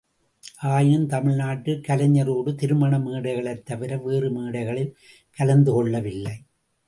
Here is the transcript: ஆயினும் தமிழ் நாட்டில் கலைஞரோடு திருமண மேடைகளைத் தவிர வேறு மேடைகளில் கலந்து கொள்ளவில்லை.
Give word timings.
ஆயினும் 0.61 1.07
தமிழ் 1.07 1.35
நாட்டில் 1.35 1.83
கலைஞரோடு 1.87 2.55
திருமண 2.55 2.97
மேடைகளைத் 2.99 3.65
தவிர 3.65 3.97
வேறு 3.97 4.31
மேடைகளில் 4.31 4.95
கலந்து 5.37 5.73
கொள்ளவில்லை. 5.73 6.35